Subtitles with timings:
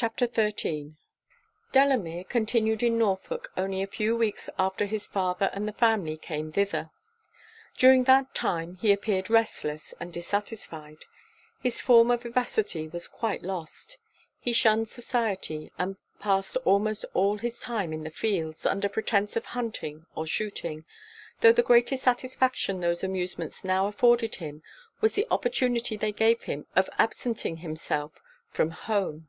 [0.00, 0.94] CHAPTER XIII
[1.72, 6.52] Delamere continued in Norfolk only a few weeks after his father and the family came
[6.52, 6.90] thither.
[7.76, 10.98] During that time, he appeared restless and dissatisfied;
[11.60, 13.98] his former vivacity was quite lost;
[14.38, 19.46] he shunned society; and passed almost all his time in the fields, under pretence of
[19.46, 20.84] hunting or shooting,
[21.40, 24.62] tho' the greatest satisfaction those amusements now afforded him
[25.00, 28.12] was the opportunity they gave him of absenting himself
[28.48, 29.26] from home.